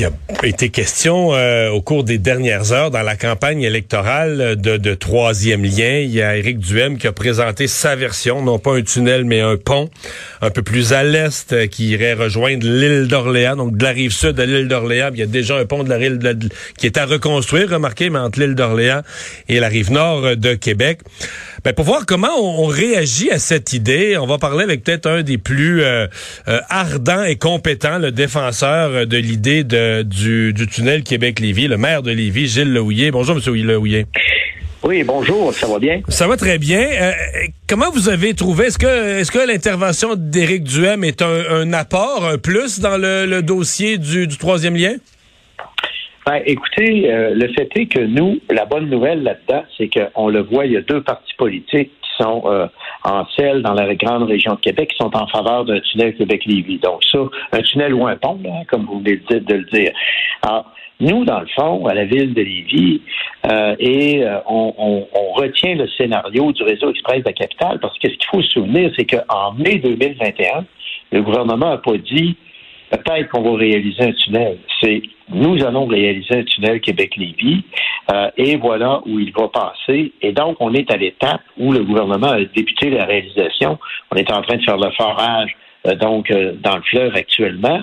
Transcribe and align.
Il 0.00 0.06
a 0.06 0.10
été 0.42 0.70
question 0.70 1.34
euh, 1.34 1.70
au 1.70 1.80
cours 1.80 2.02
des 2.02 2.18
dernières 2.18 2.72
heures 2.72 2.90
dans 2.90 3.02
la 3.02 3.14
campagne 3.14 3.62
électorale 3.62 4.56
de, 4.56 4.76
de 4.76 4.94
troisième 4.94 5.62
lien. 5.62 5.98
Il 5.98 6.10
y 6.10 6.20
a 6.20 6.36
Éric 6.36 6.58
Duhem 6.58 6.98
qui 6.98 7.06
a 7.06 7.12
présenté 7.12 7.68
sa 7.68 7.94
version, 7.94 8.42
non 8.42 8.58
pas 8.58 8.74
un 8.74 8.82
tunnel, 8.82 9.24
mais 9.24 9.40
un 9.40 9.56
pont 9.56 9.90
un 10.40 10.50
peu 10.50 10.62
plus 10.62 10.92
à 10.92 11.04
l'est 11.04 11.52
euh, 11.52 11.66
qui 11.68 11.90
irait 11.90 12.14
rejoindre 12.14 12.66
l'île 12.66 13.06
d'Orléans, 13.06 13.54
donc 13.54 13.76
de 13.76 13.84
la 13.84 13.90
rive 13.90 14.12
sud 14.12 14.32
de 14.32 14.42
l'île 14.42 14.66
d'Orléans. 14.66 15.10
Il 15.12 15.20
y 15.20 15.22
a 15.22 15.26
déjà 15.26 15.58
un 15.58 15.64
pont 15.64 15.84
de 15.84 15.90
la 15.90 15.96
rive 15.96 16.18
qui 16.76 16.86
est 16.86 16.98
à 16.98 17.06
reconstruire, 17.06 17.70
remarquez, 17.70 18.10
entre 18.10 18.40
l'île 18.40 18.56
d'Orléans 18.56 19.02
et 19.48 19.60
la 19.60 19.68
rive 19.68 19.92
nord 19.92 20.36
de 20.36 20.54
Québec. 20.54 21.00
Ben, 21.64 21.72
pour 21.72 21.86
voir 21.86 22.04
comment 22.04 22.28
on, 22.38 22.64
on, 22.64 22.66
réagit 22.66 23.30
à 23.30 23.38
cette 23.38 23.72
idée, 23.72 24.18
on 24.18 24.26
va 24.26 24.36
parler 24.36 24.64
avec 24.64 24.84
peut-être 24.84 25.06
un 25.06 25.22
des 25.22 25.38
plus 25.38 25.82
euh, 25.82 26.06
euh, 26.46 26.60
ardents 26.68 27.24
et 27.24 27.36
compétents, 27.36 27.98
le 27.98 28.12
défenseur 28.12 29.06
de 29.06 29.16
l'idée 29.16 29.64
du, 29.64 30.52
du 30.52 30.66
tunnel 30.66 31.02
Québec-Lévis, 31.02 31.68
le 31.68 31.78
maire 31.78 32.02
de 32.02 32.10
Lévis, 32.10 32.48
Gilles 32.48 32.70
Lehouillet. 32.70 33.10
Bonjour, 33.10 33.34
Monsieur 33.36 33.54
Lehouillet. 33.54 34.04
Oui, 34.82 35.02
bonjour, 35.04 35.54
ça 35.54 35.66
va 35.66 35.78
bien? 35.78 36.02
Ça 36.10 36.26
va 36.26 36.36
très 36.36 36.58
bien. 36.58 36.86
Euh, 36.86 37.12
comment 37.66 37.90
vous 37.90 38.10
avez 38.10 38.34
trouvé, 38.34 38.66
est-ce 38.66 38.76
que, 38.76 39.20
est-ce 39.20 39.32
que 39.32 39.38
l'intervention 39.38 40.16
d'Éric 40.16 40.64
Duhem 40.64 41.02
est 41.02 41.22
un, 41.22 41.44
un, 41.48 41.72
apport, 41.72 42.26
un 42.26 42.36
plus 42.36 42.80
dans 42.80 42.98
le, 42.98 43.24
le 43.24 43.40
dossier 43.40 43.96
du, 43.96 44.26
du 44.26 44.36
troisième 44.36 44.76
lien? 44.76 44.96
Ben, 46.26 46.42
écoutez, 46.46 47.12
euh, 47.12 47.34
le 47.34 47.48
fait 47.52 47.68
est 47.76 47.86
que 47.86 48.00
nous, 48.00 48.40
la 48.50 48.64
bonne 48.64 48.88
nouvelle 48.88 49.22
là-dedans, 49.22 49.62
c'est 49.76 49.90
qu'on 49.90 50.28
le 50.28 50.40
voit, 50.40 50.64
il 50.64 50.72
y 50.72 50.76
a 50.76 50.80
deux 50.80 51.02
partis 51.02 51.34
politiques 51.36 51.90
qui 51.90 52.22
sont 52.22 52.44
euh, 52.46 52.66
en 53.04 53.26
selle 53.36 53.60
dans 53.60 53.74
la 53.74 53.94
grande 53.94 54.22
région 54.22 54.54
de 54.54 54.60
Québec 54.60 54.90
qui 54.90 54.96
sont 54.96 55.14
en 55.14 55.26
faveur 55.26 55.66
d'un 55.66 55.80
tunnel 55.80 56.16
Québec-Lévis. 56.16 56.78
Donc 56.78 57.04
ça, 57.04 57.18
un 57.52 57.60
tunnel 57.60 57.92
ou 57.92 58.06
un 58.06 58.16
pont, 58.16 58.40
là, 58.42 58.62
comme 58.68 58.86
vous 58.86 59.00
venez 59.00 59.16
de 59.16 59.54
le 59.54 59.64
dire. 59.64 59.92
Alors, 60.42 60.72
nous, 61.00 61.24
dans 61.24 61.40
le 61.40 61.46
fond, 61.54 61.86
à 61.86 61.94
la 61.94 62.04
ville 62.04 62.32
de 62.32 62.40
Lévis, 62.40 63.02
euh, 63.50 63.76
et 63.78 64.22
euh, 64.22 64.38
on, 64.46 64.72
on, 64.78 65.08
on, 65.12 65.32
retient 65.32 65.74
le 65.74 65.88
scénario 65.88 66.52
du 66.52 66.62
réseau 66.62 66.90
express 66.90 67.18
de 67.18 67.26
la 67.26 67.32
capitale 67.32 67.78
parce 67.80 67.98
que 67.98 68.08
ce 68.08 68.14
qu'il 68.14 68.28
faut 68.30 68.42
se 68.42 68.48
souvenir, 68.48 68.90
c'est 68.96 69.04
qu'en 69.04 69.52
mai 69.54 69.76
2021, 69.78 70.64
le 71.12 71.22
gouvernement 71.22 71.70
n'a 71.70 71.78
pas 71.78 71.98
dit 71.98 72.36
peut-être 72.90 73.28
qu'on 73.28 73.42
va 73.42 73.58
réaliser 73.58 74.02
un 74.02 74.12
tunnel. 74.12 74.58
C'est 74.80 75.02
nous 75.28 75.64
allons 75.64 75.86
réaliser 75.86 76.38
un 76.38 76.44
tunnel 76.44 76.80
Québec-Lévis 76.80 77.64
euh, 78.12 78.30
et 78.36 78.56
voilà 78.56 79.00
où 79.06 79.18
il 79.18 79.32
va 79.32 79.48
passer. 79.48 80.12
Et 80.20 80.32
donc, 80.32 80.56
on 80.60 80.74
est 80.74 80.90
à 80.90 80.96
l'étape 80.96 81.40
où 81.56 81.72
le 81.72 81.82
gouvernement 81.82 82.28
a 82.28 82.44
débuté 82.44 82.90
la 82.90 83.06
réalisation. 83.06 83.78
On 84.10 84.16
est 84.16 84.30
en 84.30 84.42
train 84.42 84.56
de 84.56 84.62
faire 84.62 84.76
le 84.76 84.90
forage 84.90 85.56
euh, 85.86 85.94
donc 85.96 86.30
euh, 86.30 86.54
dans 86.60 86.76
le 86.76 86.82
fleuve 86.82 87.14
actuellement. 87.14 87.80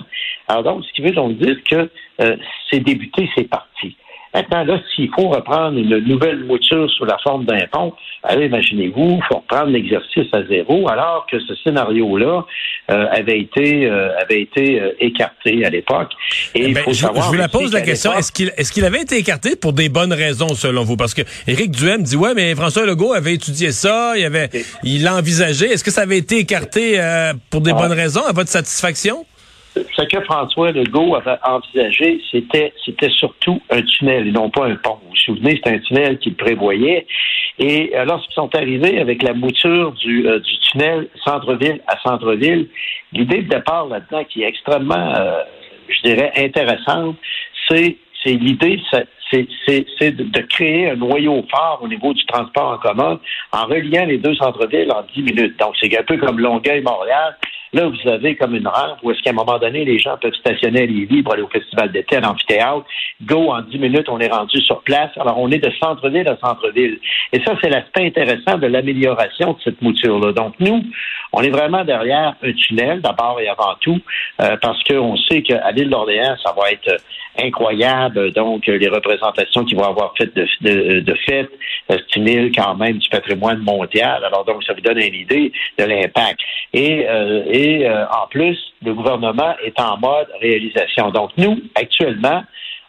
Alors 0.48 0.62
donc, 0.62 0.84
ce 0.84 0.92
qui 0.92 1.02
veut 1.02 1.12
donc 1.12 1.36
dire 1.38 1.56
que 1.68 1.88
euh, 2.20 2.36
c'est 2.70 2.80
débuté, 2.80 3.28
c'est 3.36 3.48
parti. 3.48 3.96
Maintenant, 4.34 4.64
là, 4.64 4.80
s'il 4.94 5.10
faut 5.14 5.28
reprendre 5.28 5.78
une 5.78 5.98
nouvelle 5.98 6.44
mouture 6.44 6.90
sous 6.90 7.04
la 7.04 7.18
forme 7.18 7.44
d'un 7.44 7.66
pont, 7.70 7.92
allez, 8.22 8.46
imaginez-vous, 8.46 9.18
il 9.18 9.24
faut 9.28 9.40
reprendre 9.40 9.70
l'exercice 9.70 10.26
à 10.32 10.42
zéro, 10.44 10.88
alors 10.88 11.26
que 11.30 11.38
ce 11.38 11.54
scénario-là 11.56 12.46
euh, 12.90 13.06
avait 13.10 13.40
été 13.40 13.86
euh, 13.86 14.18
avait 14.18 14.40
été 14.40 14.80
euh, 14.80 14.92
écarté 15.00 15.64
à 15.64 15.70
l'époque. 15.70 16.12
Et 16.54 16.68
il 16.68 16.74
ben, 16.74 16.82
faut 16.82 16.92
je, 16.92 17.00
savoir 17.00 17.24
je 17.24 17.28
vous 17.28 17.36
la 17.36 17.48
pose 17.48 17.72
la 17.72 17.82
question 17.82 18.12
est-ce 18.14 18.32
qu'il 18.32 18.52
est-ce 18.56 18.72
qu'il 18.72 18.84
avait 18.84 19.02
été 19.02 19.18
écarté 19.18 19.54
pour 19.54 19.72
des 19.72 19.88
bonnes 19.88 20.12
raisons 20.12 20.54
selon 20.54 20.82
vous? 20.82 20.96
Parce 20.96 21.14
que 21.14 21.22
Éric 21.46 21.70
Duhem 21.72 22.02
dit 22.02 22.16
ouais, 22.16 22.34
mais 22.34 22.54
François 22.54 22.86
Legault 22.86 23.12
avait 23.12 23.34
étudié 23.34 23.70
ça, 23.70 24.14
il 24.16 24.24
avait 24.24 24.48
il 24.82 25.02
l'a 25.02 25.16
envisagé. 25.16 25.66
Est-ce 25.66 25.84
que 25.84 25.90
ça 25.90 26.02
avait 26.02 26.18
été 26.18 26.38
écarté 26.38 26.98
pour 27.50 27.60
des 27.60 27.72
ah. 27.72 27.74
bonnes 27.74 27.92
raisons 27.92 28.24
à 28.26 28.32
votre 28.32 28.50
satisfaction? 28.50 29.26
Ce 29.74 30.02
que 30.02 30.20
François 30.22 30.72
Legault 30.72 31.14
avait 31.16 31.38
envisagé, 31.44 32.20
c'était, 32.30 32.72
c'était 32.84 33.08
surtout 33.10 33.60
un 33.70 33.82
tunnel 33.82 34.28
et 34.28 34.32
non 34.32 34.50
pas 34.50 34.66
un 34.66 34.76
pont. 34.76 34.98
Vous 35.02 35.10
vous 35.10 35.16
souvenez, 35.16 35.60
c'est 35.64 35.72
un 35.72 35.78
tunnel 35.78 36.18
qu'il 36.18 36.34
prévoyait. 36.34 37.06
Et 37.58 37.92
euh, 37.94 38.04
lorsqu'ils 38.04 38.34
sont 38.34 38.54
arrivés 38.54 38.98
avec 38.98 39.22
la 39.22 39.32
mouture 39.34 39.92
du, 39.92 40.26
euh, 40.26 40.40
du 40.40 40.58
tunnel 40.58 41.08
centre-ville 41.24 41.80
à 41.86 41.98
centre-ville, 42.00 42.68
l'idée 43.12 43.42
de 43.42 43.48
départ 43.48 43.86
là-dedans 43.86 44.24
qui 44.24 44.42
est 44.42 44.48
extrêmement, 44.48 45.14
euh, 45.16 45.42
je 45.88 46.08
dirais, 46.08 46.32
intéressante, 46.36 47.16
c'est, 47.68 47.96
c'est 48.22 48.34
l'idée, 48.34 48.80
c'est, 48.90 49.06
c'est, 49.66 49.86
c'est 49.98 50.12
de 50.12 50.40
créer 50.42 50.90
un 50.90 50.96
noyau 50.96 51.44
fort 51.50 51.80
au 51.82 51.88
niveau 51.88 52.12
du 52.12 52.24
transport 52.26 52.72
en 52.72 52.78
commun 52.78 53.18
en 53.52 53.64
reliant 53.64 54.04
les 54.04 54.18
deux 54.18 54.34
centres-villes 54.34 54.92
en 54.92 55.02
10 55.14 55.22
minutes. 55.22 55.58
Donc, 55.58 55.74
c'est 55.80 55.98
un 55.98 56.02
peu 56.02 56.18
comme 56.18 56.38
Longueuil-Montréal. 56.38 57.36
Là, 57.74 57.88
vous 57.88 58.08
avez 58.08 58.36
comme 58.36 58.54
une 58.54 58.68
rampe 58.68 58.98
où 59.02 59.10
est-ce 59.10 59.22
qu'à 59.22 59.30
un 59.30 59.34
moment 59.34 59.58
donné, 59.58 59.84
les 59.84 59.98
gens 59.98 60.18
peuvent 60.20 60.34
stationner 60.34 60.82
à 60.82 60.86
Lévis 60.86 61.22
pour 61.22 61.32
aller 61.32 61.42
au 61.42 61.48
Festival 61.48 61.90
d'été, 61.90 62.16
à 62.16 62.20
l'amphithéâtre. 62.20 62.84
Go, 63.22 63.50
en 63.50 63.62
dix 63.62 63.78
minutes, 63.78 64.08
on 64.10 64.20
est 64.20 64.28
rendu 64.28 64.60
sur 64.60 64.82
place. 64.82 65.10
Alors, 65.16 65.38
on 65.38 65.50
est 65.50 65.58
de 65.58 65.70
centre-ville 65.80 66.28
à 66.28 66.36
centre-ville. 66.36 67.00
Et 67.32 67.42
ça, 67.44 67.54
c'est 67.62 67.70
l'aspect 67.70 68.06
intéressant 68.06 68.58
de 68.58 68.66
l'amélioration 68.66 69.54
de 69.54 69.58
cette 69.64 69.80
mouture-là. 69.80 70.32
Donc, 70.32 70.54
nous, 70.60 70.82
on 71.32 71.40
est 71.40 71.50
vraiment 71.50 71.82
derrière 71.82 72.34
un 72.42 72.52
tunnel, 72.52 73.00
d'abord 73.00 73.40
et 73.40 73.48
avant 73.48 73.74
tout, 73.80 73.98
euh, 74.42 74.56
parce 74.60 74.82
qu'on 74.84 75.16
sait 75.16 75.42
qu'à 75.42 75.70
l'île 75.72 75.88
d'Orléans, 75.88 76.36
ça 76.44 76.52
va 76.52 76.70
être 76.72 77.00
incroyable. 77.38 78.32
Donc, 78.32 78.66
les 78.66 78.88
représentations 78.88 79.64
qu'ils 79.64 79.78
vont 79.78 79.88
avoir 79.88 80.14
faites 80.16 80.34
de, 80.34 80.46
de, 80.60 81.00
de 81.00 81.14
fête 81.26 81.50
euh, 81.90 81.98
stimulent 82.08 82.52
quand 82.54 82.74
même 82.74 82.98
du 82.98 83.08
patrimoine 83.08 83.60
mondial. 83.60 84.24
Alors, 84.24 84.44
donc, 84.44 84.62
ça 84.64 84.72
vous 84.74 84.80
donne 84.80 84.98
une 84.98 85.14
idée 85.14 85.52
de 85.78 85.84
l'impact. 85.84 86.40
Et, 86.72 87.06
euh, 87.08 87.44
et 87.50 87.88
euh, 87.88 88.04
en 88.08 88.26
plus, 88.28 88.58
le 88.84 88.94
gouvernement 88.94 89.54
est 89.64 89.78
en 89.80 89.98
mode 89.98 90.28
réalisation. 90.40 91.10
Donc, 91.10 91.30
nous, 91.36 91.60
actuellement, 91.74 92.42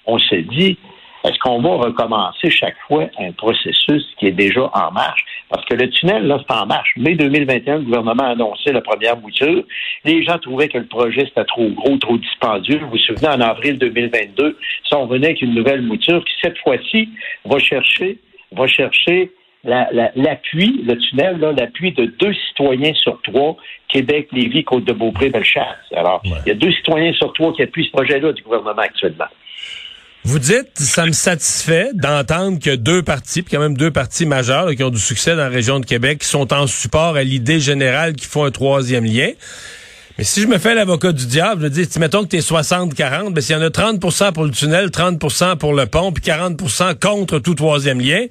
on 0.06 0.20
s'est 0.20 0.44
dit, 0.44 0.78
est-ce 1.24 1.40
qu'on 1.40 1.62
va 1.62 1.70
recommencer 1.70 2.50
chaque 2.50 2.76
fois 2.88 3.08
un 3.18 3.32
processus 3.32 4.04
qui 4.20 4.28
est 4.28 4.32
déjà 4.32 4.70
en 4.74 4.92
marche? 4.92 5.24
Parce 5.50 5.66
que 5.66 5.76
le 5.76 5.90
tunnel, 5.90 6.28
là, 6.28 6.38
c'est 6.46 6.54
en 6.54 6.66
marche. 6.66 6.94
Mai 6.98 7.16
2021, 7.16 7.78
le 7.78 7.84
gouvernement 7.84 8.24
a 8.24 8.32
annoncé 8.32 8.72
la 8.74 8.82
première 8.82 9.18
mouture. 9.18 9.64
Les 10.04 10.24
gens 10.24 10.38
trouvaient 10.38 10.68
que 10.68 10.78
le 10.78 10.88
projet, 10.88 11.26
c'était 11.26 11.46
trop 11.46 11.70
gros, 11.70 11.96
trop 11.98 12.18
dispendieux. 12.18 12.80
Vous 12.80 12.90
vous 12.90 12.98
souvenez, 12.98 13.30
en 13.30 13.40
avril 13.40 13.78
2022, 13.78 14.58
ça, 14.90 14.98
on 15.00 15.06
venait 15.06 15.28
avec 15.28 15.42
une 15.42 15.54
nouvelle 15.54 15.82
mouture 15.82 16.24
qui, 16.26 16.34
cette 16.42 16.58
fois-ci, 16.58 17.10
va 17.46 17.58
chercher, 17.60 18.18
va 18.52 18.68
chercher 18.68 19.32
l'appui, 19.64 20.84
la, 20.86 20.94
le 20.94 21.00
tunnel, 21.00 21.38
l'appui 21.58 21.94
de 21.94 22.06
deux 22.06 22.34
citoyens 22.50 22.94
sur 22.96 23.22
trois, 23.22 23.56
Québec, 23.88 24.28
Lévis, 24.34 24.66
Côte-de-Beaupré, 24.66 25.30
Bellechasse. 25.30 25.78
Alors, 25.96 26.22
ouais. 26.26 26.32
il 26.46 26.50
y 26.50 26.52
a 26.52 26.56
deux 26.56 26.72
citoyens 26.72 27.14
sur 27.14 27.32
trois 27.32 27.54
qui 27.54 27.62
appuient 27.62 27.86
ce 27.86 27.92
projet-là 27.92 28.34
du 28.34 28.42
gouvernement 28.42 28.82
actuellement. 28.82 29.28
Vous 30.26 30.40
dites, 30.40 30.70
ça 30.80 31.06
me 31.06 31.12
satisfait 31.12 31.90
d'entendre 31.94 32.58
que 32.58 32.74
deux 32.74 33.04
partis, 33.04 33.42
puis 33.42 33.56
quand 33.58 33.62
même 33.62 33.76
deux 33.76 33.92
partis 33.92 34.26
majeurs 34.26 34.66
là, 34.66 34.74
qui 34.74 34.82
ont 34.82 34.90
du 34.90 35.00
succès 35.00 35.32
dans 35.32 35.44
la 35.44 35.50
région 35.50 35.82
de 35.82 35.86
Québec, 35.86 36.20
qui 36.20 36.28
sont 36.28 36.54
en 36.54 36.66
support 36.66 37.18
à 37.18 37.24
l'idée 37.24 37.60
générale 37.60 38.14
qu'il 38.14 38.28
faut 38.28 38.44
un 38.44 38.52
troisième 38.52 39.04
lien. 39.04 39.32
Mais 40.18 40.24
si 40.24 40.42
je 40.42 40.48
me 40.48 40.60
fais 40.60 40.76
l'avocat 40.76 41.12
du 41.12 41.26
diable, 41.26 41.64
je 41.64 41.82
dis, 41.82 42.00
mettons 42.00 42.24
que 42.24 42.30
tu 42.30 42.38
es 42.38 42.40
60-40, 42.40 43.34
ben, 43.34 43.42
s'il 43.42 43.56
y 43.56 43.60
en 43.60 43.64
a 43.64 43.70
30% 43.70 44.32
pour 44.32 44.44
le 44.46 44.52
tunnel, 44.52 44.90
30% 44.90 45.58
pour 45.58 45.74
le 45.74 45.88
pont, 45.88 46.12
puis 46.12 46.24
40% 46.24 47.00
contre 47.00 47.40
tout 47.40 47.56
troisième 47.56 48.00
lien, 48.00 48.28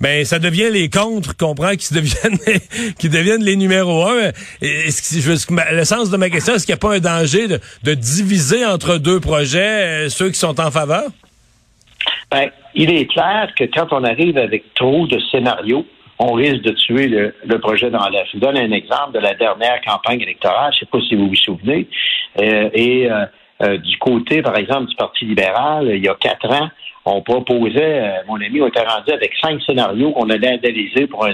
ben 0.00 0.24
ça 0.24 0.38
devient 0.38 0.70
les 0.72 0.88
contre, 0.88 1.36
comprends, 1.36 1.76
qui 1.76 1.92
deviennent 1.92 2.38
deviennent 3.02 3.44
les 3.44 3.56
numéros 3.56 4.08
un. 4.08 4.32
Je, 4.62 5.74
le 5.74 5.84
sens 5.84 6.08
de 6.10 6.16
ma 6.16 6.30
question, 6.30 6.54
est-ce 6.54 6.64
qu'il 6.64 6.72
n'y 6.72 6.78
a 6.78 6.80
pas 6.80 6.94
un 6.94 7.00
danger 7.00 7.46
de, 7.46 7.94
diviser 7.94 8.64
entre 8.64 8.96
deux 8.96 9.20
projets 9.20 10.06
euh, 10.06 10.08
ceux 10.08 10.30
qui 10.30 10.38
sont 10.38 10.58
en 10.60 10.70
faveur? 10.70 11.04
Ben, 12.30 12.50
il 12.74 12.90
est 12.90 13.06
clair 13.06 13.52
que 13.56 13.64
quand 13.64 13.92
on 13.92 14.04
arrive 14.04 14.36
avec 14.36 14.74
trop 14.74 15.06
de 15.06 15.18
scénarios, 15.30 15.86
on 16.18 16.32
risque 16.32 16.62
de 16.62 16.72
tuer 16.72 17.06
le, 17.08 17.58
projet 17.58 17.90
dans 17.90 18.06
l'air. 18.08 18.24
Je 18.26 18.36
vous 18.36 18.44
donne 18.44 18.58
un 18.58 18.72
exemple 18.72 19.12
de 19.12 19.20
la 19.20 19.34
dernière 19.34 19.80
campagne 19.82 20.20
électorale, 20.20 20.72
je 20.72 20.78
ne 20.78 20.80
sais 20.80 20.86
pas 20.86 21.00
si 21.08 21.14
vous 21.14 21.28
vous 21.28 21.36
souvenez, 21.36 21.88
euh, 22.40 22.68
et 22.74 23.10
euh, 23.10 23.24
euh, 23.62 23.78
du 23.78 23.96
côté, 23.98 24.42
par 24.42 24.56
exemple, 24.56 24.86
du 24.86 24.96
Parti 24.96 25.24
libéral, 25.24 25.90
il 25.94 26.04
y 26.04 26.08
a 26.08 26.14
quatre 26.14 26.50
ans, 26.52 26.68
on 27.04 27.22
proposait, 27.22 28.22
mon 28.26 28.34
ami, 28.34 28.60
on 28.60 28.66
était 28.66 28.84
rendu 28.84 29.10
avec 29.12 29.32
cinq 29.40 29.62
scénarios 29.62 30.12
qu'on 30.12 30.28
allait 30.28 30.58
analyser 30.58 31.06
pour 31.06 31.24
un, 31.24 31.32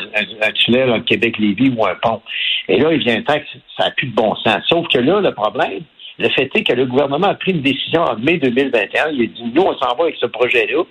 tunnel 0.55 0.93
en 0.93 1.01
Québec-Lévis 1.01 1.75
ou 1.77 1.85
un 1.85 1.97
pont. 1.97 2.23
Et 2.69 2.79
là, 2.79 2.93
il 2.93 3.01
vient 3.01 3.17
un 3.17 3.23
temps 3.23 3.41
que 3.41 3.59
ça 3.77 3.87
n'a 3.87 3.91
plus 3.91 4.07
de 4.07 4.15
bon 4.15 4.37
sens. 4.37 4.63
Sauf 4.69 4.87
que 4.87 4.99
là, 4.99 5.21
le 5.21 5.33
problème, 5.33 5.81
le 6.19 6.29
fait 6.29 6.51
est 6.55 6.63
que 6.63 6.73
le 6.73 6.87
gouvernement 6.87 7.29
a 7.29 7.35
pris 7.35 7.53
une 7.53 7.63
décision 7.63 8.03
en 8.03 8.17
mai 8.19 8.39
2021. 8.39 9.11
Il 9.11 9.23
a 9.23 9.27
dit, 9.27 9.53
nous, 9.53 9.63
on 9.63 9.77
s'en 9.79 9.95
va 9.97 10.05
avec 10.05 10.17
ce 10.21 10.27
projet-là. 10.27 10.83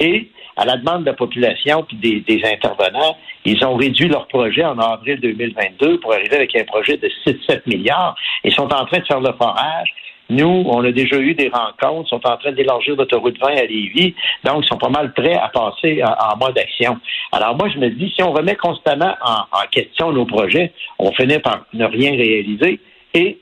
Et 0.00 0.28
à 0.56 0.64
la 0.64 0.76
demande 0.76 1.02
de 1.02 1.06
la 1.06 1.14
population 1.14 1.84
puis 1.84 1.96
des, 1.96 2.40
intervenants, 2.44 3.16
ils 3.44 3.62
ont 3.64 3.76
réduit 3.76 4.08
leur 4.08 4.26
projet 4.26 4.64
en 4.64 4.78
avril 4.78 5.20
2022 5.20 6.00
pour 6.00 6.12
arriver 6.12 6.36
avec 6.36 6.54
un 6.56 6.64
projet 6.64 6.96
de 6.96 7.08
6-7 7.26 7.62
milliards. 7.66 8.16
Ils 8.44 8.52
sont 8.52 8.72
en 8.72 8.84
train 8.86 8.98
de 8.98 9.06
faire 9.06 9.20
le 9.20 9.32
forage. 9.32 9.94
Nous, 10.28 10.64
on 10.66 10.84
a 10.84 10.90
déjà 10.90 11.18
eu 11.18 11.34
des 11.34 11.48
rencontres, 11.48 12.08
sont 12.08 12.26
en 12.26 12.36
train 12.36 12.50
d'élargir 12.50 12.96
l'autoroute 12.96 13.38
20 13.38 13.46
à 13.46 13.62
Lévis, 13.62 14.12
donc 14.42 14.64
ils 14.64 14.66
sont 14.66 14.76
pas 14.76 14.88
mal 14.88 15.12
prêts 15.12 15.36
à 15.36 15.48
passer 15.48 16.02
en, 16.02 16.36
mode 16.36 16.58
action. 16.58 16.98
Alors 17.30 17.56
moi, 17.56 17.68
je 17.72 17.78
me 17.78 17.90
dis, 17.90 18.12
si 18.16 18.24
on 18.24 18.32
remet 18.32 18.56
constamment 18.56 19.14
en, 19.24 19.42
en 19.56 19.66
question 19.70 20.10
nos 20.10 20.24
projets, 20.24 20.72
on 20.98 21.12
finit 21.12 21.38
par 21.38 21.66
ne 21.74 21.84
rien 21.84 22.10
réaliser 22.10 22.80
et 23.14 23.38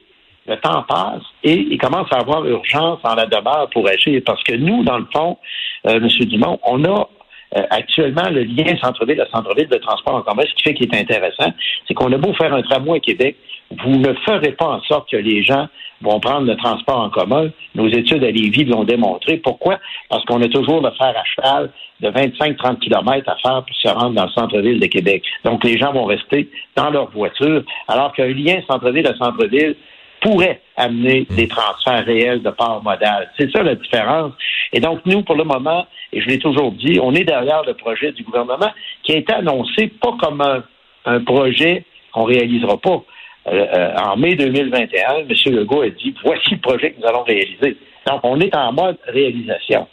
le 0.46 0.56
temps 0.56 0.82
passe 0.82 1.22
et 1.42 1.54
il 1.54 1.78
commence 1.78 2.08
à 2.12 2.18
avoir 2.18 2.44
urgence 2.44 3.00
en 3.02 3.14
la 3.14 3.26
demeure 3.26 3.68
pour 3.72 3.88
agir. 3.88 4.20
Parce 4.26 4.42
que 4.42 4.54
nous, 4.54 4.84
dans 4.84 4.98
le 4.98 5.06
fond, 5.12 5.38
euh, 5.86 5.96
M. 5.96 6.08
Dumont, 6.26 6.58
on 6.64 6.84
a 6.84 7.08
euh, 7.56 7.62
actuellement 7.70 8.28
le 8.30 8.42
lien 8.42 8.76
centre-ville 8.82 9.20
à 9.20 9.26
centre-ville 9.28 9.68
de 9.68 9.78
transport 9.78 10.16
en 10.16 10.22
commun. 10.22 10.42
Ce 10.48 10.54
qui 10.54 10.62
fait 10.64 10.74
qu'il 10.74 10.94
est 10.94 11.00
intéressant, 11.00 11.52
c'est 11.86 11.94
qu'on 11.94 12.12
a 12.12 12.18
beau 12.18 12.32
faire 12.34 12.52
un 12.52 12.62
tramway 12.62 12.98
à 12.98 13.00
Québec, 13.00 13.36
vous 13.70 13.96
ne 13.96 14.12
ferez 14.26 14.52
pas 14.52 14.66
en 14.66 14.80
sorte 14.82 15.10
que 15.10 15.16
les 15.16 15.42
gens 15.42 15.68
vont 16.02 16.20
prendre 16.20 16.46
le 16.46 16.56
transport 16.56 17.00
en 17.00 17.10
commun. 17.10 17.50
Nos 17.74 17.88
études 17.88 18.24
à 18.24 18.30
Lévis 18.30 18.64
l'ont 18.64 18.84
démontré. 18.84 19.38
Pourquoi? 19.38 19.78
Parce 20.10 20.24
qu'on 20.24 20.42
a 20.42 20.48
toujours 20.48 20.82
le 20.82 20.90
fer 20.90 21.14
à 21.16 21.24
cheval 21.24 21.70
de 22.00 22.08
25-30 22.10 22.78
km 22.80 23.28
à 23.28 23.36
faire 23.36 23.64
pour 23.64 23.76
se 23.76 23.88
rendre 23.88 24.14
dans 24.14 24.24
le 24.24 24.30
centre-ville 24.30 24.80
de 24.80 24.86
Québec. 24.86 25.22
Donc, 25.44 25.64
les 25.64 25.78
gens 25.78 25.92
vont 25.92 26.04
rester 26.04 26.50
dans 26.76 26.90
leur 26.90 27.10
voiture, 27.10 27.62
alors 27.88 28.12
qu'un 28.12 28.28
lien 28.28 28.60
centre-ville 28.68 29.06
à 29.06 29.16
centre-ville, 29.16 29.76
pourrait 30.24 30.62
amener 30.76 31.26
des 31.36 31.46
transferts 31.46 32.06
réels 32.06 32.42
de 32.42 32.48
part 32.48 32.82
modale. 32.82 33.30
C'est 33.38 33.50
ça 33.52 33.62
la 33.62 33.74
différence. 33.74 34.32
Et 34.72 34.80
donc, 34.80 35.00
nous, 35.04 35.22
pour 35.22 35.36
le 35.36 35.44
moment, 35.44 35.86
et 36.12 36.22
je 36.22 36.28
l'ai 36.28 36.38
toujours 36.38 36.72
dit, 36.72 36.98
on 37.00 37.14
est 37.14 37.24
derrière 37.24 37.62
le 37.64 37.74
projet 37.74 38.10
du 38.12 38.22
gouvernement 38.22 38.70
qui 39.02 39.12
a 39.12 39.16
été 39.18 39.34
annoncé 39.34 39.88
pas 40.00 40.16
comme 40.18 40.40
un, 40.40 41.20
projet 41.20 41.84
qu'on 42.12 42.24
réalisera 42.24 42.78
pas. 42.78 43.02
Euh, 43.46 43.66
euh, 43.74 43.96
en 43.96 44.16
mai 44.16 44.34
2021, 44.36 45.26
M. 45.28 45.54
Legault 45.54 45.82
a 45.82 45.90
dit 45.90 46.14
voici 46.24 46.52
le 46.52 46.60
projet 46.60 46.92
que 46.92 47.00
nous 47.02 47.06
allons 47.06 47.24
réaliser. 47.24 47.76
Donc, 48.06 48.20
on 48.22 48.40
est 48.40 48.56
en 48.56 48.72
mode 48.72 48.96
réalisation. 49.06 49.86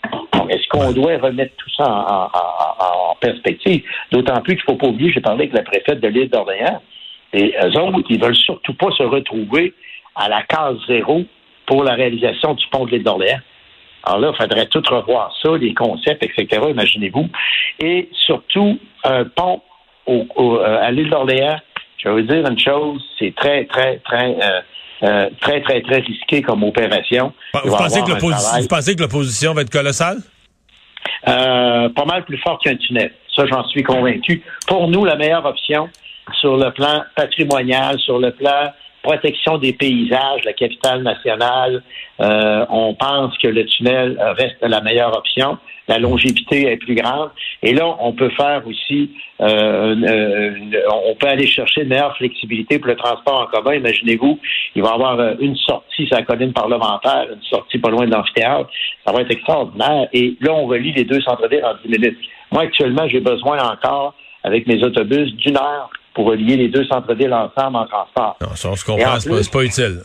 Est-ce 0.47 0.65
qu'on 0.69 0.93
doit 0.93 1.17
remettre 1.17 1.53
tout 1.57 1.69
ça 1.75 2.29
en, 2.33 3.15
perspective? 3.19 3.83
D'autant 4.11 4.41
plus 4.41 4.55
qu'il 4.55 4.63
ne 4.67 4.71
faut 4.71 4.77
pas 4.77 4.87
oublier, 4.87 5.11
j'ai 5.11 5.21
parlé 5.21 5.43
avec 5.43 5.53
la 5.53 5.63
préfète 5.63 5.99
de 5.99 6.07
l'île 6.07 6.29
d'Orléans, 6.29 6.81
et 7.33 7.53
eux 7.63 7.77
autres, 7.77 8.07
ils 8.09 8.21
veulent 8.21 8.35
surtout 8.35 8.73
pas 8.73 8.91
se 8.91 9.03
retrouver 9.03 9.73
à 10.15 10.29
la 10.29 10.43
case 10.43 10.77
zéro 10.87 11.23
pour 11.65 11.83
la 11.83 11.93
réalisation 11.93 12.53
du 12.53 12.65
pont 12.71 12.85
de 12.85 12.91
l'île 12.91 13.03
d'Orléans. 13.03 13.39
Alors 14.03 14.19
là, 14.19 14.31
il 14.33 14.41
faudrait 14.41 14.65
tout 14.65 14.81
revoir 14.89 15.33
ça, 15.41 15.49
les 15.57 15.73
concepts, 15.73 16.23
etc., 16.23 16.61
imaginez-vous. 16.69 17.29
Et 17.79 18.09
surtout, 18.25 18.79
un 19.03 19.25
pont 19.25 19.61
euh, 20.07 20.81
à 20.81 20.91
l'île 20.91 21.09
d'Orléans, 21.09 21.59
je 21.97 22.09
vais 22.09 22.21
vous 22.21 22.27
dire 22.27 22.47
une 22.47 22.59
chose, 22.59 23.01
c'est 23.19 23.33
très, 23.35 23.65
très, 23.65 23.97
très, 23.97 24.35
euh, 24.41 24.61
euh, 25.03 25.29
très, 25.39 25.61
très, 25.61 25.81
très 25.81 25.99
risqué 25.99 26.41
comme 26.41 26.63
opération. 26.63 27.31
Vous 27.63 27.75
pensez, 27.75 28.01
que 28.95 29.01
l'opposition 29.01 29.53
va 29.53 29.61
être 29.61 29.69
colossale? 29.69 30.17
pas 31.23 32.05
mal 32.05 32.25
plus 32.25 32.37
fort 32.39 32.59
qu'un 32.59 32.75
tunnel. 32.75 33.13
Ça, 33.35 33.45
j'en 33.45 33.63
suis 33.67 33.83
convaincu. 33.83 34.43
Pour 34.67 34.87
nous, 34.87 35.05
la 35.05 35.15
meilleure 35.15 35.45
option 35.45 35.89
sur 36.39 36.57
le 36.57 36.71
plan 36.71 37.03
patrimonial, 37.15 37.99
sur 37.99 38.19
le 38.19 38.31
plan 38.31 38.71
protection 39.01 39.57
des 39.57 39.73
paysages, 39.73 40.43
la 40.45 40.53
capitale 40.53 41.03
nationale, 41.03 41.83
euh, 42.21 42.65
on 42.69 42.93
pense 42.93 43.37
que 43.37 43.47
le 43.47 43.65
tunnel 43.65 44.17
reste 44.37 44.57
la 44.61 44.81
meilleure 44.81 45.17
option. 45.17 45.57
La 45.87 45.97
longévité 45.97 46.71
est 46.71 46.77
plus 46.77 46.95
grande. 46.95 47.31
Et 47.63 47.73
là, 47.73 47.97
on 47.99 48.13
peut 48.13 48.29
faire 48.29 48.61
aussi, 48.65 49.11
euh, 49.41 49.95
euh, 49.95 50.51
on 51.05 51.15
peut 51.15 51.27
aller 51.27 51.47
chercher 51.47 51.81
une 51.81 51.89
meilleure 51.89 52.15
flexibilité 52.15 52.79
pour 52.79 52.87
le 52.87 52.95
transport 52.95 53.41
en 53.41 53.45
commun. 53.47 53.75
Imaginez-vous, 53.75 54.39
il 54.75 54.83
va 54.83 54.89
y 54.89 54.93
avoir 54.93 55.19
une 55.39 55.55
sortie 55.55 56.05
sur 56.07 56.15
la 56.15 56.23
colline 56.23 56.53
parlementaire, 56.53 57.27
une 57.33 57.41
sortie 57.41 57.79
pas 57.79 57.89
loin 57.89 58.05
de 58.05 58.11
l'amphithéâtre. 58.11 58.69
Ça 59.05 59.11
va 59.11 59.21
être 59.21 59.31
extraordinaire. 59.31 60.07
Et 60.13 60.35
là, 60.39 60.53
on 60.53 60.67
relie 60.67 60.93
les 60.93 61.03
deux 61.03 61.21
centres-villes 61.21 61.65
en 61.65 61.73
10 61.83 61.99
minutes. 61.99 62.19
Moi, 62.51 62.63
actuellement, 62.63 63.07
j'ai 63.07 63.19
besoin 63.19 63.57
encore, 63.61 64.13
avec 64.43 64.67
mes 64.67 64.83
autobus, 64.83 65.33
d'une 65.35 65.57
heure 65.57 65.89
pour 66.13 66.25
relier 66.27 66.57
les 66.57 66.67
deux 66.67 66.85
centres-villes 66.85 67.33
ensemble 67.33 67.77
en 67.77 67.85
transport. 67.85 68.37
Non, 68.41 68.55
ça, 68.55 68.69
on 68.69 68.75
se 68.75 68.85
comprend, 68.85 69.19
c'est 69.19 69.51
pas, 69.51 69.63
utile. 69.63 70.01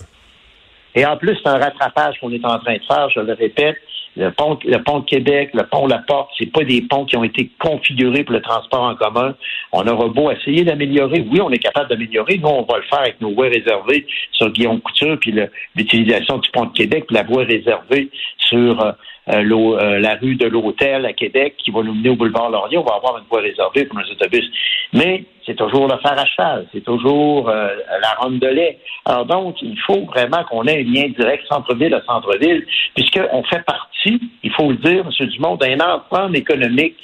Et 0.95 1.05
en 1.05 1.17
plus, 1.17 1.37
c'est 1.43 1.49
un 1.49 1.59
rattrapage 1.59 2.19
qu'on 2.21 2.31
est 2.33 2.45
en 2.45 2.59
train 2.59 2.75
de 2.75 2.85
faire, 2.85 3.11
je 3.11 3.21
le 3.21 3.33
répète. 3.35 3.77
Le 4.19 4.31
pont, 4.31 4.59
le 4.65 4.79
pont 4.83 5.01
de 5.01 5.05
Québec, 5.05 5.51
le 5.53 5.65
pont 5.65 5.87
La 5.87 5.99
Porte, 5.99 6.31
c'est 6.39 6.51
pas 6.51 6.65
des 6.65 6.81
ponts 6.81 7.05
qui 7.05 7.19
ont 7.19 7.25
été 7.25 7.51
configurés 7.59 8.25
pour 8.25 8.33
le 8.33 8.41
transport 8.41 8.83
en 8.83 8.95
commun. 8.95 9.35
On 9.73 9.87
aura 9.87 10.09
beau 10.09 10.31
essayer 10.31 10.65
d'améliorer. 10.65 11.23
Oui, 11.31 11.39
on 11.43 11.51
est 11.51 11.59
capable 11.59 11.91
d'améliorer. 11.91 12.39
Nous, 12.39 12.49
on 12.49 12.63
va 12.63 12.79
le 12.79 12.85
faire 12.85 13.01
avec 13.01 13.21
nos 13.21 13.35
voies 13.35 13.49
réservées 13.49 14.07
sur 14.33 14.49
Guillaume 14.51 14.81
Couture, 14.81 15.19
puis 15.21 15.35
l'utilisation 15.75 16.39
du 16.39 16.51
pont 16.51 16.65
de 16.65 16.73
Québec, 16.73 17.05
puis 17.07 17.15
la 17.15 17.25
voie 17.25 17.45
réservée 17.45 18.09
sur 18.39 18.83
euh, 18.83 18.93
euh, 19.29 19.43
euh, 19.43 19.99
la 19.99 20.15
rue 20.15 20.37
de 20.37 20.47
l'Hôtel 20.47 21.05
à 21.05 21.13
Québec 21.13 21.55
qui 21.59 21.71
va 21.71 21.83
nous 21.83 21.95
mener 21.95 22.11
au 22.11 22.17
boulevard 22.17 22.51
Laurier. 22.51 22.79
On 22.79 22.85
va 22.85 22.95
avoir 22.95 23.19
une 23.19 23.25
voie 23.29 23.41
réservée 23.41 23.85
pour 23.85 23.99
nos 23.99 24.05
autobus. 24.05 24.45
Mais 24.93 25.25
c'est 25.45 25.57
toujours 25.57 25.89
le 25.89 25.97
fer 25.99 26.17
à 26.17 26.25
cheval, 26.27 26.67
c'est 26.73 26.85
toujours 26.85 27.49
euh, 27.49 27.69
la 28.01 28.11
ronde 28.21 28.39
de 28.39 28.47
lait. 28.47 28.79
Alors 29.05 29.27
donc, 29.27 29.61
il 29.63 29.79
faut 29.81 30.05
vraiment 30.07 30.45
qu'on 30.45 30.65
ait 30.65 30.81
un 30.81 30.85
lien 30.85 31.09
direct 31.19 31.45
centre-ville 31.49 31.95
à 31.95 32.03
centre-ville, 32.05 32.65
puisqu'on 32.95 33.43
fait 33.45 33.65
partie, 33.65 34.21
il 34.43 34.53
faut 34.53 34.71
le 34.71 34.77
dire, 34.77 35.05
M. 35.05 35.27
Dumont, 35.29 35.57
d'un 35.57 35.79
ensemble 35.81 36.37
économique 36.37 36.97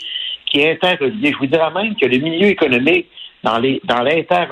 qui 0.47 0.61
est 0.61 0.73
interrelié. 0.73 1.33
Je 1.33 1.39
vous 1.39 1.47
dirais 1.47 1.71
même 1.75 1.97
que 1.97 2.07
le 2.07 2.19
milieu 2.19 2.49
économique 2.49 3.07
dans 3.43 3.59
les 3.59 3.81
dans 3.85 4.03
l'inter 4.03 4.47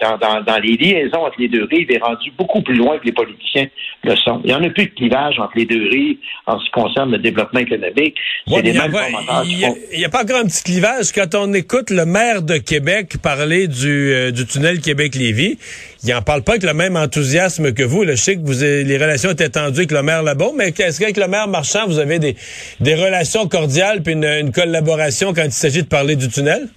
dans, 0.00 0.58
les 0.62 0.76
liaisons 0.76 1.26
entre 1.26 1.36
les 1.38 1.48
deux 1.48 1.64
rives 1.64 1.90
est 1.90 2.02
rendu 2.02 2.32
beaucoup 2.38 2.62
plus 2.62 2.74
loin 2.74 2.98
que 2.98 3.04
les 3.04 3.12
politiciens 3.12 3.66
le 4.04 4.16
sont. 4.16 4.40
Il 4.44 4.48
n'y 4.48 4.54
en 4.54 4.62
a 4.62 4.70
plus 4.70 4.86
de 4.86 4.94
clivage 4.94 5.38
entre 5.38 5.52
les 5.56 5.66
deux 5.66 5.88
rives 5.88 6.16
en 6.46 6.58
ce 6.58 6.64
qui 6.64 6.70
concerne 6.70 7.12
le 7.12 7.18
développement 7.18 7.60
économique. 7.60 8.16
il 8.46 8.62
n'y 8.62 10.04
a, 10.04 10.08
pas 10.08 10.22
encore 10.22 10.38
un 10.38 10.46
petit 10.46 10.62
clivage. 10.64 11.12
Quand 11.12 11.34
on 11.34 11.52
écoute 11.52 11.90
le 11.90 12.06
maire 12.06 12.42
de 12.42 12.56
Québec 12.56 13.16
parler 13.22 13.68
du, 13.68 14.12
euh, 14.12 14.30
du 14.30 14.46
tunnel 14.46 14.80
Québec-Lévis, 14.80 15.58
il 16.02 16.10
n'en 16.10 16.22
parle 16.22 16.42
pas 16.42 16.52
avec 16.52 16.64
le 16.64 16.74
même 16.74 16.96
enthousiasme 16.96 17.72
que 17.74 17.82
vous. 17.82 18.04
je 18.06 18.14
sais 18.14 18.36
que 18.36 18.40
vous 18.40 18.60
les 18.62 18.96
relations 18.96 19.30
étaient 19.30 19.50
tendues 19.50 19.80
avec 19.80 19.92
le 19.92 20.02
maire 20.02 20.22
là-bas, 20.22 20.50
mais 20.56 20.68
est-ce 20.68 20.98
qu'avec 20.98 21.16
le 21.16 21.28
maire 21.28 21.48
Marchand, 21.48 21.86
vous 21.86 21.98
avez 21.98 22.18
des, 22.18 22.36
des 22.80 22.94
relations 22.94 23.46
cordiales 23.48 24.02
puis 24.02 24.14
une, 24.14 24.24
une 24.24 24.52
collaboration 24.52 25.34
quand 25.34 25.44
il 25.44 25.52
s'agit 25.52 25.82
de 25.82 25.88
parler 25.88 26.16
du 26.16 26.28
tunnel? 26.28 26.68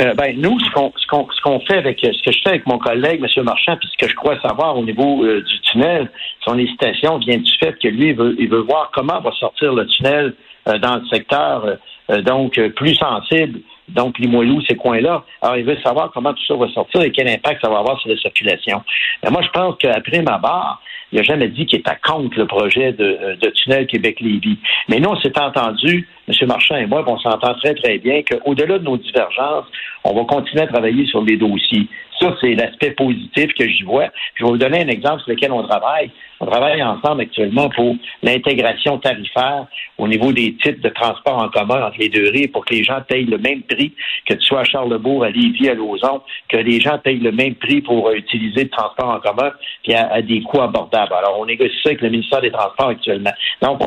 Euh, 0.00 0.14
ben, 0.14 0.40
nous, 0.40 0.58
ce 0.60 0.70
qu'on, 0.70 0.92
ce 0.96 1.06
qu'on, 1.08 1.28
ce 1.30 1.40
qu'on 1.40 1.60
fait 1.60 1.78
avec, 1.78 1.98
ce 2.00 2.22
que 2.22 2.30
je 2.30 2.40
fais 2.42 2.50
avec 2.50 2.66
mon 2.66 2.78
collègue, 2.78 3.20
M. 3.20 3.44
Marchand, 3.44 3.76
puis 3.76 3.88
ce 3.90 3.96
que 3.96 4.08
je 4.08 4.14
crois 4.14 4.40
savoir 4.40 4.76
au 4.76 4.84
niveau 4.84 5.24
euh, 5.24 5.42
du 5.42 5.60
tunnel, 5.60 6.08
son 6.44 6.56
hésitation 6.56 7.18
vient 7.18 7.38
du 7.38 7.52
fait 7.58 7.76
que 7.78 7.88
lui, 7.88 8.10
il 8.10 8.14
veut, 8.14 8.36
il 8.38 8.48
veut 8.48 8.60
voir 8.60 8.90
comment 8.94 9.20
va 9.20 9.32
sortir 9.32 9.74
le 9.74 9.86
tunnel 9.86 10.34
euh, 10.68 10.78
dans 10.78 10.96
le 10.96 11.06
secteur, 11.06 11.78
donc, 12.24 12.58
plus 12.74 12.94
sensible, 12.94 13.60
donc 13.88 14.18
Limoilou, 14.18 14.60
ces 14.62 14.76
coins-là. 14.76 15.24
Alors, 15.42 15.56
il 15.56 15.64
veut 15.64 15.78
savoir 15.82 16.10
comment 16.12 16.32
tout 16.32 16.44
ça 16.46 16.54
va 16.54 16.68
sortir 16.68 17.02
et 17.02 17.10
quel 17.10 17.28
impact 17.28 17.62
ça 17.62 17.70
va 17.70 17.78
avoir 17.78 18.00
sur 18.00 18.10
la 18.10 18.16
circulation. 18.16 18.82
Mais 19.22 19.30
moi, 19.30 19.42
je 19.42 19.48
pense 19.48 19.76
qu'après 19.78 20.22
ma 20.22 20.38
barre, 20.38 20.80
il 21.10 21.16
n'a 21.16 21.22
jamais 21.22 21.48
dit 21.48 21.64
qu'il 21.64 21.78
était 21.78 21.96
contre 22.06 22.38
le 22.38 22.46
projet 22.46 22.92
de, 22.92 23.38
de 23.40 23.50
tunnel 23.50 23.86
Québec-Lévis. 23.86 24.58
Mais 24.88 25.00
nous, 25.00 25.08
on 25.08 25.16
s'est 25.20 25.38
entendu 25.38 26.06
M. 26.28 26.34
Marchand 26.46 26.76
et 26.76 26.86
moi, 26.86 27.02
on 27.06 27.18
s'entend 27.18 27.54
très, 27.54 27.74
très 27.74 27.98
bien 27.98 28.22
qu'au-delà 28.22 28.78
de 28.78 28.84
nos 28.84 28.98
divergences, 28.98 29.64
on 30.04 30.14
va 30.14 30.24
continuer 30.24 30.64
à 30.64 30.66
travailler 30.66 31.06
sur 31.06 31.22
des 31.22 31.36
dossiers. 31.36 31.88
Ça, 32.20 32.34
c'est 32.40 32.54
l'aspect 32.54 32.92
positif 32.92 33.52
que 33.54 33.68
j'y 33.68 33.82
vois. 33.84 34.08
Je 34.34 34.44
vais 34.44 34.50
vous 34.50 34.58
donner 34.58 34.82
un 34.82 34.88
exemple 34.88 35.22
sur 35.22 35.30
lequel 35.30 35.52
on 35.52 35.62
travaille. 35.62 36.10
On 36.40 36.46
travaille 36.46 36.82
ensemble 36.82 37.22
actuellement 37.22 37.68
pour 37.68 37.96
l'intégration 38.22 38.98
tarifaire 38.98 39.66
au 39.98 40.08
niveau 40.08 40.32
des 40.32 40.54
titres 40.56 40.80
de 40.80 40.88
transport 40.88 41.42
en 41.42 41.48
commun 41.48 41.86
entre 41.86 41.98
les 41.98 42.08
deux 42.08 42.30
rives 42.30 42.50
pour 42.50 42.64
que 42.64 42.74
les 42.74 42.84
gens 42.84 43.00
payent 43.08 43.24
le 43.24 43.38
même 43.38 43.62
prix, 43.62 43.92
que 44.26 44.34
tu 44.34 44.46
sois 44.46 44.60
à 44.60 44.64
Charlebourg, 44.64 45.24
à 45.24 45.30
Lévis, 45.30 45.68
à 45.68 45.74
Lauson, 45.74 46.22
que 46.48 46.56
les 46.56 46.80
gens 46.80 46.98
payent 46.98 47.18
le 47.18 47.32
même 47.32 47.54
prix 47.54 47.80
pour 47.80 48.10
utiliser 48.12 48.64
le 48.64 48.70
transport 48.70 49.10
en 49.10 49.20
commun 49.20 49.52
puis 49.82 49.94
à, 49.94 50.20
des 50.22 50.42
coûts 50.42 50.60
abordables. 50.60 51.12
Alors, 51.12 51.38
on 51.38 51.46
négocie 51.46 51.76
ça 51.82 51.90
avec 51.90 52.02
le 52.02 52.10
ministère 52.10 52.40
des 52.40 52.50
Transports 52.50 52.88
actuellement. 52.88 53.32
Donc, 53.62 53.80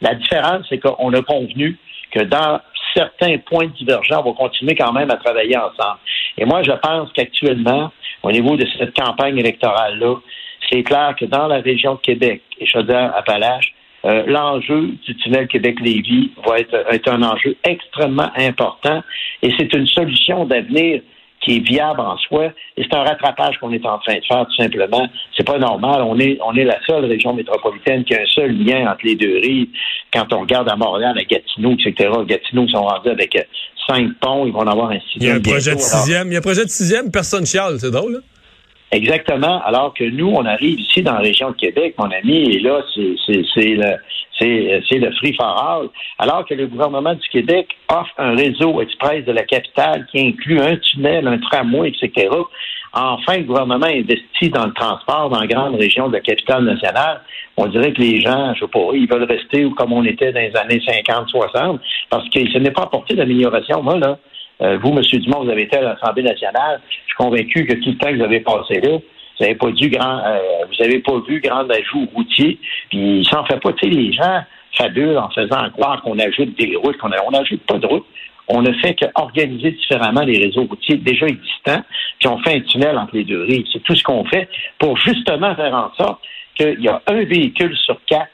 la 0.00 0.14
différence, 0.14 0.66
c'est 0.68 0.78
qu'on 0.78 1.12
a 1.12 1.22
convenu 1.22 1.76
que 2.10 2.20
dans 2.20 2.60
certains 2.94 3.38
points 3.38 3.66
divergents, 3.78 4.22
on 4.24 4.30
va 4.30 4.36
continuer 4.36 4.74
quand 4.74 4.92
même 4.92 5.10
à 5.10 5.16
travailler 5.16 5.56
ensemble. 5.56 5.98
Et 6.36 6.44
moi, 6.44 6.62
je 6.62 6.72
pense 6.72 7.10
qu'actuellement, 7.12 7.90
au 8.22 8.32
niveau 8.32 8.56
de 8.56 8.66
cette 8.78 8.98
campagne 8.98 9.38
électorale-là, 9.38 10.16
c'est 10.70 10.82
clair 10.82 11.14
que 11.18 11.24
dans 11.24 11.46
la 11.46 11.60
région 11.60 11.94
de 11.94 12.00
Québec 12.00 12.42
et 12.58 12.66
Chaudière-Appalaches, 12.66 13.74
euh, 14.04 14.24
l'enjeu 14.26 14.92
du 15.06 15.16
tunnel 15.16 15.48
Québec-Lévis 15.48 16.30
va 16.46 16.60
être, 16.60 17.08
un 17.08 17.22
enjeu 17.22 17.56
extrêmement 17.64 18.30
important 18.36 19.02
et 19.42 19.52
c'est 19.58 19.72
une 19.74 19.86
solution 19.88 20.44
d'avenir 20.44 21.02
qui 21.40 21.56
est 21.56 21.60
viable 21.60 22.00
en 22.00 22.16
soi. 22.18 22.52
Et 22.76 22.82
c'est 22.82 22.94
un 22.94 23.02
rattrapage 23.02 23.58
qu'on 23.58 23.72
est 23.72 23.84
en 23.86 23.98
train 23.98 24.16
de 24.16 24.24
faire, 24.26 24.46
tout 24.46 24.56
simplement. 24.56 25.08
C'est 25.36 25.46
pas 25.46 25.58
normal. 25.58 26.02
On 26.02 26.18
est, 26.18 26.38
on 26.44 26.54
est 26.54 26.64
la 26.64 26.78
seule 26.86 27.04
région 27.04 27.34
métropolitaine 27.34 28.04
qui 28.04 28.14
a 28.14 28.22
un 28.22 28.26
seul 28.26 28.56
lien 28.56 28.90
entre 28.90 29.04
les 29.04 29.14
deux 29.14 29.38
rives. 29.38 29.68
Quand 30.12 30.32
on 30.32 30.40
regarde 30.40 30.68
à 30.68 30.76
Montréal, 30.76 31.16
à 31.18 31.24
Gatineau, 31.24 31.72
etc., 31.72 32.10
Gatineau 32.26 32.68
sont 32.68 32.82
rendus 32.82 33.10
avec 33.10 33.36
euh, 33.36 33.42
cinq 33.88 34.10
ponts. 34.20 34.46
Ils 34.46 34.52
vont 34.52 34.60
en 34.60 34.66
avoir 34.66 34.90
un 34.90 35.00
sixième. 35.12 35.20
Il 35.20 35.26
y 35.26 35.30
a 35.30 35.34
un 35.34 35.40
projet 35.40 35.74
de 35.74 35.80
sixième. 35.80 36.28
Il 36.28 36.32
y 36.32 36.36
a 36.36 36.38
un 36.38 36.42
projet 36.42 36.64
de 36.64 36.70
sixième. 36.70 37.10
Personne 37.10 37.46
chiale. 37.46 37.78
C'est 37.78 37.90
drôle, 37.90 38.14
là. 38.14 38.18
Exactement. 38.90 39.62
Alors 39.64 39.92
que 39.92 40.04
nous, 40.04 40.28
on 40.28 40.46
arrive 40.46 40.80
ici 40.80 41.02
dans 41.02 41.12
la 41.12 41.20
région 41.20 41.50
de 41.50 41.56
Québec, 41.56 41.94
mon 41.98 42.10
ami, 42.10 42.54
et 42.54 42.60
là, 42.60 42.82
c'est 42.94 43.74
le 43.74 43.96
c'est 44.38 44.98
le 44.98 45.10
free 45.12 45.34
for 45.34 45.46
all. 45.46 45.88
Alors 46.18 46.44
que 46.46 46.54
le 46.54 46.66
gouvernement 46.66 47.14
du 47.14 47.28
Québec 47.28 47.68
offre 47.88 48.12
un 48.18 48.34
réseau 48.36 48.80
express 48.80 49.24
de 49.24 49.32
la 49.32 49.42
capitale 49.42 50.06
qui 50.10 50.20
inclut 50.20 50.60
un 50.60 50.76
tunnel, 50.76 51.26
un 51.26 51.38
tramway, 51.38 51.90
etc. 51.90 52.28
Enfin, 52.92 53.38
le 53.38 53.44
gouvernement 53.44 53.86
investit 53.86 54.48
dans 54.50 54.66
le 54.66 54.72
transport 54.72 55.28
dans 55.30 55.40
la 55.40 55.46
grande 55.46 55.76
région 55.76 56.08
de 56.08 56.14
la 56.14 56.20
capitale 56.20 56.64
nationale. 56.64 57.20
On 57.56 57.66
dirait 57.66 57.92
que 57.92 58.00
les 58.00 58.20
gens, 58.20 58.54
je 58.54 58.60
sais 58.60 58.70
pas, 58.70 58.88
ils 58.94 59.08
veulent 59.08 59.24
rester 59.24 59.66
comme 59.76 59.92
on 59.92 60.04
était 60.04 60.32
dans 60.32 60.40
les 60.40 60.56
années 60.56 60.80
50, 60.86 61.28
60, 61.28 61.80
parce 62.08 62.28
que 62.30 62.50
ce 62.50 62.58
n'est 62.58 62.70
pas 62.70 62.82
apporté 62.82 63.14
d'amélioration. 63.14 63.82
Moi, 63.82 63.98
là, 63.98 64.18
euh, 64.62 64.78
vous, 64.82 64.90
M. 64.90 65.02
Dumont, 65.02 65.44
vous 65.44 65.50
avez 65.50 65.62
été 65.62 65.76
à 65.76 65.82
l'Assemblée 65.82 66.22
nationale. 66.22 66.80
Je 66.88 66.94
suis 66.94 67.16
convaincu 67.16 67.66
que 67.66 67.74
tout 67.74 67.90
le 67.90 67.98
temps 67.98 68.10
que 68.10 68.16
vous 68.16 68.24
avez 68.24 68.40
passé 68.40 68.80
là, 68.80 68.98
vous 69.38 69.44
n'avez 69.44 69.54
pas 69.54 69.70
grand, 69.70 70.18
euh, 70.24 70.38
vous 70.68 70.84
avez 70.84 70.98
pas 70.98 71.20
vu 71.26 71.40
grand 71.40 71.68
ajout 71.70 72.08
routier. 72.14 72.58
Puis 72.90 73.20
il 73.20 73.26
s'en 73.26 73.44
fait 73.44 73.60
pas. 73.60 73.72
Tu 73.72 73.88
sais, 73.88 73.94
les 73.94 74.12
gens 74.12 74.42
fabulent 74.76 75.18
en 75.18 75.30
faisant 75.30 75.70
croire 75.70 76.02
qu'on 76.02 76.18
ajoute 76.18 76.56
des 76.58 76.76
routes, 76.76 76.96
qu'on 76.98 77.10
on 77.26 77.30
n'ajoute 77.30 77.62
pas 77.62 77.78
de 77.78 77.86
routes. 77.86 78.06
On 78.48 78.62
ne 78.62 78.72
fait 78.74 78.94
qu'organiser 78.94 79.72
différemment 79.72 80.22
les 80.22 80.38
réseaux 80.38 80.64
routiers 80.64 80.96
déjà 80.96 81.26
existants, 81.26 81.82
puis 82.18 82.28
on 82.28 82.38
fait 82.38 82.56
un 82.56 82.60
tunnel 82.60 82.96
entre 82.96 83.14
les 83.14 83.24
deux 83.24 83.42
rives. 83.42 83.66
C'est 83.70 83.82
tout 83.82 83.94
ce 83.94 84.02
qu'on 84.02 84.24
fait 84.24 84.48
pour 84.78 84.96
justement 84.96 85.54
faire 85.54 85.74
en 85.74 85.92
sorte 85.94 86.22
qu'il 86.54 86.80
y 86.80 86.88
a 86.88 87.02
un 87.06 87.24
véhicule 87.24 87.76
sur 87.76 88.00
quatre 88.06 88.30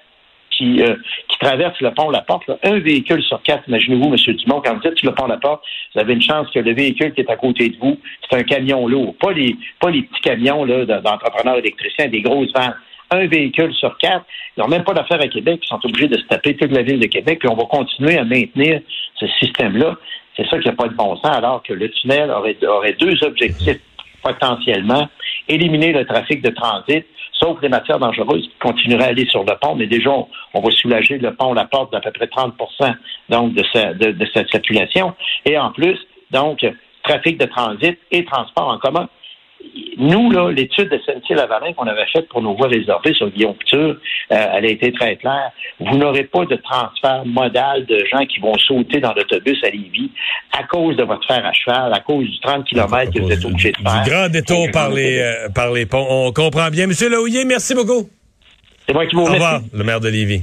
qui, 0.56 0.82
euh, 0.82 0.96
qui 1.28 1.38
traverse 1.38 1.80
le 1.80 1.92
pont 1.92 2.10
La 2.10 2.22
Porte, 2.22 2.50
un 2.62 2.78
véhicule 2.78 3.22
sur 3.22 3.42
quatre, 3.42 3.68
imaginez-vous, 3.68 4.14
M. 4.14 4.34
Dumont, 4.36 4.62
quand 4.64 4.74
vous 4.76 4.86
êtes 4.86 4.98
sur 4.98 5.10
le 5.10 5.14
pont 5.14 5.26
La 5.26 5.36
Porte, 5.36 5.62
vous 5.94 6.00
avez 6.00 6.14
une 6.14 6.22
chance 6.22 6.48
que 6.50 6.58
le 6.58 6.74
véhicule 6.74 7.12
qui 7.14 7.20
est 7.20 7.30
à 7.30 7.36
côté 7.36 7.68
de 7.68 7.76
vous, 7.78 7.98
c'est 8.28 8.36
un 8.36 8.42
camion 8.42 8.86
lourd, 8.86 9.14
pas 9.20 9.32
les, 9.32 9.56
pas 9.80 9.90
les 9.90 10.02
petits 10.02 10.20
camions 10.22 10.66
d'entrepreneurs 10.66 11.58
électriciens, 11.58 12.08
des 12.08 12.22
grosses 12.22 12.52
vannes. 12.52 12.74
Un 13.10 13.26
véhicule 13.26 13.72
sur 13.74 13.96
quatre. 13.98 14.24
Ils 14.56 14.60
n'ont 14.60 14.68
même 14.68 14.82
pas 14.82 14.94
d'affaires 14.94 15.20
à 15.20 15.28
Québec, 15.28 15.60
ils 15.62 15.68
sont 15.68 15.84
obligés 15.84 16.08
de 16.08 16.16
se 16.16 16.24
taper 16.24 16.56
toute 16.56 16.72
la 16.72 16.82
ville 16.82 16.98
de 16.98 17.06
Québec, 17.06 17.38
puis 17.40 17.48
on 17.48 17.54
va 17.54 17.64
continuer 17.64 18.18
à 18.18 18.24
maintenir 18.24 18.80
ce 19.16 19.26
système-là. 19.40 19.96
C'est 20.36 20.48
ça 20.48 20.58
qui 20.58 20.66
n'a 20.66 20.74
pas 20.74 20.88
de 20.88 20.94
bon 20.94 21.14
sens, 21.16 21.36
alors 21.36 21.62
que 21.62 21.72
le 21.72 21.90
tunnel 21.90 22.30
aurait 22.30 22.92
deux 22.94 23.22
objectifs 23.22 23.78
potentiellement. 24.22 25.08
Éliminer 25.48 25.92
le 25.92 26.06
trafic 26.06 26.42
de 26.42 26.50
transit 26.50 27.04
sauf 27.44 27.60
les 27.60 27.68
matières 27.68 27.98
dangereuses 27.98 28.48
qui 28.48 28.58
continueraient 28.58 29.04
à 29.04 29.08
aller 29.08 29.26
sur 29.26 29.44
le 29.44 29.52
pont, 29.60 29.74
mais 29.74 29.86
déjà, 29.86 30.10
on, 30.54 30.60
va 30.60 30.70
soulager 30.70 31.18
le 31.18 31.34
pont, 31.34 31.52
la 31.52 31.66
porte 31.66 31.92
d'à 31.92 32.00
peu 32.00 32.10
près 32.10 32.26
30 32.26 32.54
donc, 33.28 33.52
de, 33.52 34.12
de, 34.12 34.26
cette 34.32 34.48
circulation. 34.48 35.14
Et 35.44 35.58
en 35.58 35.70
plus, 35.70 35.98
donc, 36.30 36.64
trafic 37.02 37.38
de 37.38 37.44
transit 37.44 37.98
et 38.10 38.24
transport 38.24 38.68
en 38.68 38.78
commun 38.78 39.08
nous, 39.98 40.30
là, 40.30 40.50
l'étude 40.50 40.88
de 40.88 40.98
SNC-Lavalin 40.98 41.72
qu'on 41.74 41.86
avait 41.86 42.06
faite 42.12 42.28
pour 42.28 42.42
nos 42.42 42.54
voies 42.54 42.68
réservées 42.68 43.14
sur 43.14 43.28
Guillaume 43.30 43.54
Couture, 43.54 43.96
euh, 44.32 44.46
elle 44.54 44.66
a 44.66 44.68
été 44.68 44.92
très 44.92 45.16
claire. 45.16 45.50
Vous 45.80 45.96
n'aurez 45.96 46.24
pas 46.24 46.44
de 46.46 46.56
transfert 46.56 47.24
modal 47.24 47.86
de 47.86 48.04
gens 48.12 48.24
qui 48.26 48.40
vont 48.40 48.54
sauter 48.58 49.00
dans 49.00 49.12
l'autobus 49.14 49.62
à 49.64 49.70
Lévis 49.70 50.10
à 50.52 50.64
cause 50.64 50.96
de 50.96 51.04
votre 51.04 51.26
fer 51.26 51.44
à 51.44 51.52
cheval, 51.52 51.92
à 51.92 52.00
cause 52.00 52.26
du 52.26 52.40
30 52.40 52.64
km 52.64 53.12
que 53.12 53.20
vous 53.20 53.30
êtes 53.30 53.44
obligé 53.44 53.72
de 53.72 53.76
faire. 53.76 54.02
Du 54.02 54.10
grand 54.10 54.28
détour 54.28 54.68
par 54.72 54.90
les, 54.90 55.18
euh, 55.18 55.48
par 55.54 55.72
les 55.72 55.86
ponts. 55.86 56.06
On 56.08 56.32
comprend 56.32 56.68
bien. 56.70 56.86
Monsieur 56.86 57.08
Laouillet, 57.08 57.44
merci 57.44 57.74
beaucoup. 57.74 58.08
C'est 58.86 58.92
moi 58.92 59.06
qui 59.06 59.16
vous 59.16 59.24
remercie. 59.24 59.40
Au 59.40 59.44
revoir, 59.44 59.60
le 59.72 59.84
maire 59.84 60.00
de 60.00 60.08
Lévis. 60.08 60.42